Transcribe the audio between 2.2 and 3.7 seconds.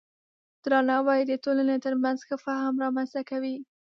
ښه فهم رامنځته کوي.